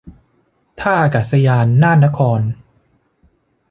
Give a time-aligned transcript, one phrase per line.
[0.79, 2.41] ท่าอากาศยานน่านนคร